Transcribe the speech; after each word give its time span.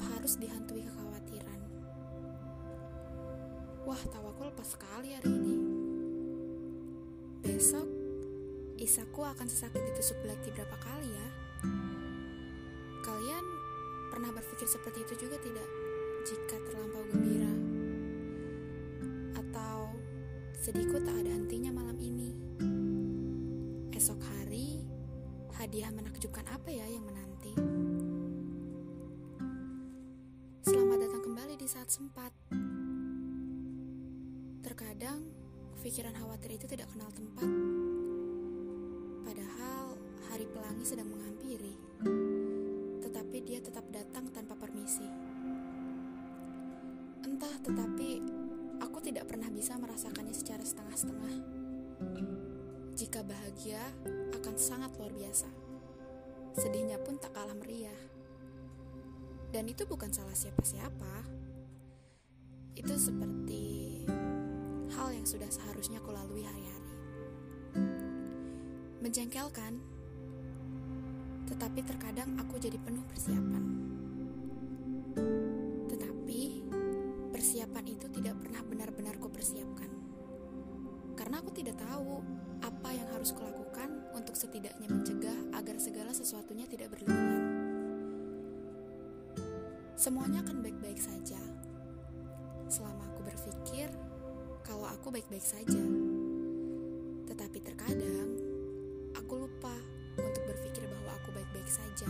harus 0.00 0.40
dihantui 0.40 0.82
kekhawatiran. 0.84 1.60
Wah, 3.84 4.02
tawaku 4.08 4.48
lepas 4.48 4.76
sekali 4.76 5.16
hari 5.16 5.30
ini. 5.32 5.56
Besok, 7.40 7.88
isaku 8.76 9.24
akan 9.24 9.48
sesakit 9.48 9.80
ditusuk 9.80 10.16
belati 10.20 10.52
berapa 10.52 10.76
kali 10.80 11.08
ya? 11.08 11.28
Kalian 13.00 13.44
pernah 14.12 14.30
berpikir 14.32 14.68
seperti 14.68 15.04
itu 15.04 15.28
juga 15.28 15.36
tidak? 15.40 15.68
Jika 16.20 16.60
terlampau 16.68 17.00
gembira 17.08 17.48
Atau 19.40 19.96
sedihku 20.60 21.00
tak 21.00 21.16
ada 21.24 21.39
sempat. 31.90 32.30
Terkadang, 34.62 35.26
pikiran 35.82 36.14
khawatir 36.14 36.54
itu 36.54 36.70
tidak 36.70 36.86
kenal 36.94 37.10
tempat. 37.10 37.50
Padahal 39.26 39.98
hari 40.30 40.46
pelangi 40.46 40.86
sedang 40.86 41.10
menghampiri. 41.10 41.74
Tetapi 43.02 43.36
dia 43.42 43.58
tetap 43.58 43.82
datang 43.90 44.30
tanpa 44.30 44.54
permisi. 44.54 45.02
Entah 47.26 47.58
tetapi 47.58 48.22
aku 48.78 49.02
tidak 49.02 49.26
pernah 49.26 49.50
bisa 49.50 49.74
merasakannya 49.74 50.30
secara 50.30 50.62
setengah-setengah. 50.62 51.34
Jika 52.94 53.26
bahagia 53.26 53.82
akan 54.38 54.54
sangat 54.54 54.94
luar 54.94 55.10
biasa. 55.10 55.50
Sedihnya 56.54 57.02
pun 57.02 57.18
tak 57.18 57.34
kalah 57.34 57.58
meriah. 57.58 57.98
Dan 59.50 59.66
itu 59.66 59.82
bukan 59.90 60.14
salah 60.14 60.38
siapa-siapa 60.38 61.49
Itu 62.74 62.94
seperti 62.94 64.04
hal 64.94 65.10
yang 65.14 65.26
sudah 65.26 65.50
seharusnya 65.50 65.98
aku 65.98 66.10
lalui 66.14 66.46
hari-hari. 66.46 66.94
Menjengkelkan 69.00 69.80
Tetapi 71.50 71.80
terkadang 71.82 72.38
aku 72.38 72.62
jadi 72.62 72.78
penuh 72.78 73.02
persiapan. 73.10 73.64
Tetapi 75.90 76.40
persiapan 77.34 77.84
itu 77.90 78.06
tidak 78.14 78.38
pernah 78.38 78.62
benar-benar 78.62 79.18
kupersiapkan 79.18 79.90
Karena 81.18 81.42
aku 81.42 81.50
tidak 81.50 81.74
tahu 81.82 82.22
aku 95.10 95.18
baik-baik 95.18 95.42
saja. 95.42 95.82
Tetapi 97.26 97.58
terkadang 97.66 98.30
aku 99.18 99.42
lupa 99.42 99.74
untuk 100.14 100.38
berpikir 100.46 100.86
bahwa 100.86 101.18
aku 101.18 101.34
baik-baik 101.34 101.66
saja. 101.66 102.06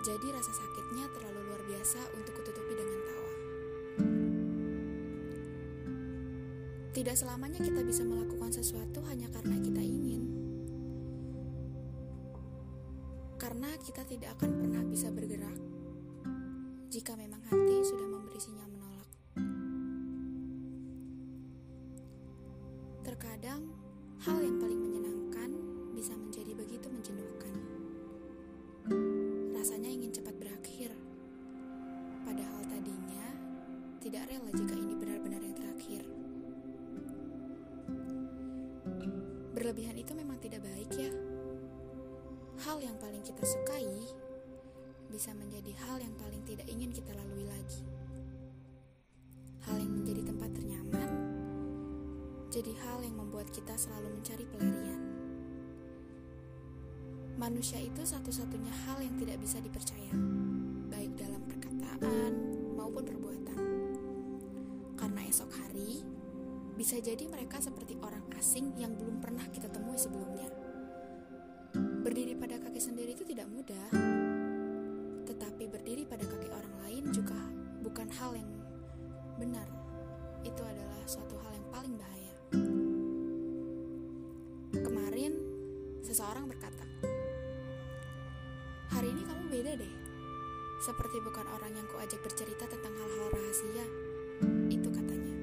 Jadi 0.00 0.32
rasa 0.32 0.48
sakitnya 0.48 1.12
terlalu 1.12 1.44
luar 1.44 1.60
biasa 1.68 2.00
untuk 2.16 2.40
kututupi 2.40 2.72
dengan 2.72 3.00
tawa. 3.04 3.32
Tidak 6.96 7.16
selamanya 7.20 7.60
kita 7.60 7.84
bisa 7.84 8.00
melakukan 8.00 8.48
sesuatu 8.48 9.04
hanya 9.12 9.28
karena 9.28 9.60
kita 9.60 9.84
ingin. 9.84 10.24
Karena 13.36 13.76
kita 13.76 14.08
tidak 14.08 14.40
akan 14.40 14.56
pernah 14.56 14.82
bisa 14.88 15.12
bergerak. 15.12 15.60
Jika 16.88 17.12
memang 17.12 17.44
hati 17.44 17.76
sudah 17.84 18.11
hal 24.22 24.38
yang 24.38 24.54
paling 24.62 24.78
menyenangkan 24.78 25.50
bisa 25.98 26.14
menjadi 26.14 26.54
begitu 26.54 26.86
menjenuhkan. 26.86 27.54
Rasanya 29.50 29.90
ingin 29.90 30.14
cepat 30.14 30.38
berakhir, 30.38 30.94
padahal 32.22 32.62
tadinya 32.70 33.26
tidak 33.98 34.30
rela 34.30 34.50
jika 34.54 34.74
ini 34.78 34.94
benar-benar 34.94 35.42
yang 35.42 35.56
terakhir. 35.58 36.02
Berlebihan 39.58 39.98
itu 39.98 40.14
memang 40.14 40.38
tidak 40.38 40.62
baik 40.70 40.90
ya. 40.94 41.10
Hal 42.62 42.78
yang 42.78 42.94
paling 43.02 43.26
kita 43.26 43.42
sukai 43.42 43.90
bisa 45.10 45.34
menjadi 45.34 45.74
hal 45.82 45.98
yang 45.98 46.14
paling 46.14 46.46
tidak 46.46 46.70
ingin 46.70 46.94
kita 46.94 47.10
lalui 47.10 47.42
lagi. 47.42 48.01
Jadi 52.52 52.76
hal 52.84 53.00
yang 53.00 53.16
membuat 53.16 53.48
kita 53.48 53.72
selalu 53.80 54.12
mencari 54.12 54.44
pelarian. 54.44 55.00
Manusia 57.40 57.80
itu 57.80 58.04
satu-satunya 58.04 58.68
hal 58.84 59.00
yang 59.00 59.16
tidak 59.16 59.40
bisa 59.40 59.56
dipercaya, 59.56 60.12
baik 60.92 61.16
dalam 61.16 61.40
perkataan 61.48 62.32
maupun 62.76 63.08
perbuatan. 63.08 63.58
Karena 65.00 65.24
esok 65.24 65.48
hari 65.48 66.04
bisa 66.76 67.00
jadi 67.00 67.24
mereka 67.24 67.56
seperti 67.56 67.96
orang 68.04 68.20
asing 68.36 68.76
yang 68.76 68.92
belum 69.00 69.24
pernah 69.24 69.48
kita 69.48 69.72
temui 69.72 69.96
sebelumnya. 69.96 70.52
Berdiri 72.04 72.36
pada 72.36 72.60
kaki 72.60 72.84
sendiri 72.84 73.16
itu 73.16 73.24
tidak 73.24 73.48
mudah, 73.48 73.88
tetapi 75.24 75.72
berdiri 75.72 76.04
pada 76.04 76.28
kaki 76.28 76.52
orang 76.52 76.74
lain 76.84 77.04
juga 77.16 77.40
bukan 77.80 78.12
hal 78.12 78.36
yang 78.36 78.52
benar. 79.40 79.64
Itu 80.44 80.60
adalah 80.60 81.00
suatu 81.08 81.40
hal 81.40 81.56
yang 81.56 81.68
paling 81.72 81.96
bahaya. 81.96 82.11
Seseorang 86.12 86.44
berkata, 86.44 86.84
"Hari 88.92 89.08
ini 89.08 89.24
kamu 89.24 89.48
beda 89.48 89.72
deh, 89.80 89.94
seperti 90.84 91.16
bukan 91.24 91.48
orang 91.48 91.72
yang 91.72 91.88
kuajak 91.88 92.20
bercerita 92.20 92.68
tentang 92.68 92.92
hal-hal 92.92 93.32
rahasia." 93.32 93.86
Itu 94.68 94.92
katanya. 94.92 95.34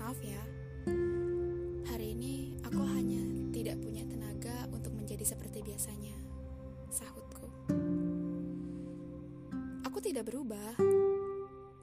Maaf 0.00 0.16
ya, 0.24 0.40
hari 1.92 2.16
ini 2.16 2.56
aku 2.64 2.80
hanya 2.88 3.20
tidak 3.52 3.76
punya 3.84 4.08
tenaga 4.08 4.64
untuk 4.72 4.96
menjadi 4.96 5.28
seperti 5.28 5.60
biasanya. 5.60 6.16
Sahutku. 6.88 7.52
Aku 9.84 9.98
tidak 10.00 10.24
berubah. 10.24 10.72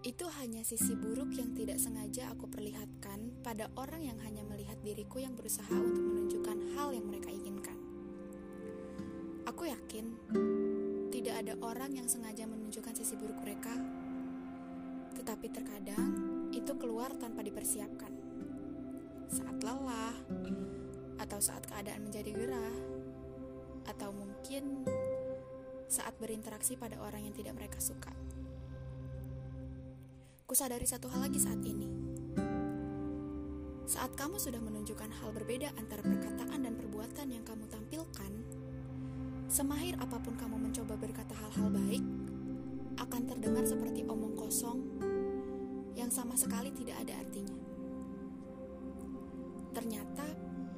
Itu 0.03 0.27
hanya 0.41 0.65
sisi 0.65 0.97
buruk 0.97 1.31
yang 1.37 1.55
tidak 1.55 1.77
sengaja 1.79 2.33
aku 2.33 2.49
perlihatkan 2.49 3.39
pada 3.39 3.71
orang 3.79 4.03
yang 4.03 4.19
hanya 4.19 4.43
melihat 4.43 4.75
diriku 4.83 5.21
yang 5.21 5.31
berusaha 5.31 5.71
untuk 5.71 6.12
menunjukkan 6.23 6.79
hal 6.79 6.95
yang 6.95 7.03
mereka 7.03 7.27
inginkan. 7.35 7.75
Aku 9.43 9.67
yakin 9.67 10.15
tidak 11.11 11.35
ada 11.43 11.59
orang 11.59 11.99
yang 11.99 12.07
sengaja 12.07 12.47
menunjukkan 12.47 12.95
sisi 12.95 13.19
buruk 13.19 13.43
mereka, 13.43 13.75
tetapi 15.19 15.51
terkadang 15.51 16.15
itu 16.55 16.71
keluar 16.79 17.11
tanpa 17.19 17.43
dipersiapkan. 17.43 18.15
Saat 19.27 19.67
lelah, 19.67 20.15
atau 21.19 21.43
saat 21.43 21.67
keadaan 21.67 22.07
menjadi 22.07 22.31
gerah, 22.31 22.75
atau 23.91 24.15
mungkin 24.15 24.87
saat 25.91 26.15
berinteraksi 26.23 26.79
pada 26.79 27.03
orang 27.03 27.27
yang 27.27 27.35
tidak 27.35 27.59
mereka 27.59 27.83
suka. 27.83 28.15
Kusadari 30.47 30.87
satu 30.87 31.11
hal 31.11 31.27
lagi 31.27 31.43
saat 31.43 31.59
ini. 31.67 32.12
Saat 33.83 34.15
kamu 34.15 34.39
sudah 34.39 34.63
menunjukkan 34.63 35.11
hal 35.19 35.35
berbeda 35.35 35.75
antara 35.75 35.99
perkataan 35.99 36.63
dan 36.63 36.73
perbuatan 36.79 37.27
yang 37.27 37.43
kamu 37.43 37.67
tampilkan, 37.67 38.31
semahir 39.51 39.99
apa 39.99 40.23
pun 40.23 40.39
kamu 40.39 40.55
mencoba 40.55 40.95
berkata 40.95 41.35
hal-hal 41.35 41.67
baik, 41.67 42.03
akan 42.95 43.21
terdengar 43.27 43.67
seperti 43.67 44.07
omong 44.07 44.39
kosong 44.39 44.79
yang 45.99 46.07
sama 46.07 46.31
sekali 46.39 46.71
tidak 46.71 46.95
ada 47.03 47.27
artinya. 47.27 47.57
Ternyata 49.75 50.25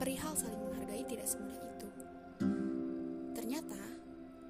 perihal 0.01 0.33
saling 0.33 0.61
menghargai 0.65 1.05
tidak 1.05 1.29
semudah 1.29 1.61
itu. 1.61 1.89
Ternyata 3.37 3.81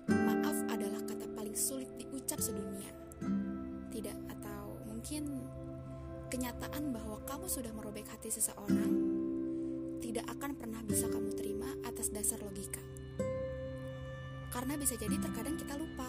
maaf 0.07 0.57
adalah 0.71 1.03
kata 1.03 1.27
paling 1.35 1.57
sulit 1.59 1.91
diucap 1.99 2.39
sedunia. 2.39 2.87
Tidak 3.91 4.15
atau 4.31 4.79
mungkin 4.87 5.43
kenyataan 6.29 6.93
bahwa 6.93 7.21
kamu 7.25 7.45
sudah 7.45 7.71
merobek 7.73 8.09
hati 8.09 8.33
seseorang 8.33 8.91
tidak 10.01 10.25
akan 10.37 10.55
pernah 10.55 10.81
bisa 10.85 11.09
kamu 11.09 11.33
terima 11.33 11.69
atas 11.83 12.13
dasar 12.13 12.39
logika. 12.39 12.79
Karena 14.53 14.79
bisa 14.79 14.95
jadi 14.95 15.19
terkadang 15.19 15.59
kita 15.59 15.75
lupa. 15.75 16.07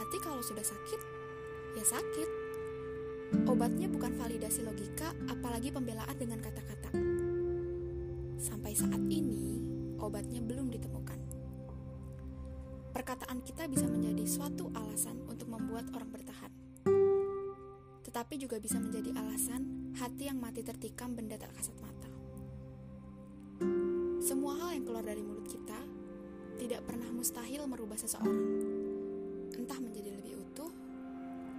Hati 0.00 0.16
kalau 0.18 0.42
sudah 0.42 0.64
sakit, 0.64 1.00
ya 1.78 1.84
sakit. 1.86 2.30
Obatnya 3.46 3.86
bukan 3.86 4.18
validasi 4.18 4.66
logika, 4.66 5.14
apalagi 5.30 5.70
pembelaan 5.70 6.16
dengan 6.18 6.42
kata-kata. 6.42 6.90
Sampai 8.40 8.74
saat 8.74 8.98
ini, 9.06 9.62
obatnya 10.02 10.42
belum 10.42 10.74
ditemukan. 10.74 11.20
Perkataan 12.90 13.38
kita 13.46 13.70
bisa 13.70 13.86
menjadi 13.86 14.26
suatu 14.26 14.66
alasan 14.74 15.22
untuk 15.30 15.46
membuat 15.46 15.86
orang 15.94 16.10
bertahan. 16.10 16.59
Tetapi 18.20 18.36
juga 18.36 18.60
bisa 18.60 18.76
menjadi 18.76 19.16
alasan 19.16 19.96
hati 19.96 20.28
yang 20.28 20.36
mati 20.36 20.60
tertikam 20.60 21.16
benda 21.16 21.40
tak 21.40 21.56
kasat 21.56 21.72
mata. 21.80 22.04
Semua 24.20 24.60
hal 24.60 24.76
yang 24.76 24.84
keluar 24.84 25.00
dari 25.00 25.24
mulut 25.24 25.48
kita 25.48 25.80
tidak 26.60 26.84
pernah 26.84 27.08
mustahil 27.16 27.64
merubah 27.64 27.96
seseorang, 27.96 28.60
entah 29.56 29.80
menjadi 29.80 30.20
lebih 30.20 30.36
utuh 30.36 30.68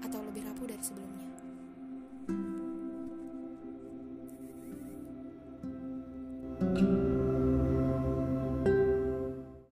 atau 0.06 0.22
lebih 0.22 0.46
rapuh 0.46 0.70
dari 0.70 0.86
sebelumnya. 0.86 1.34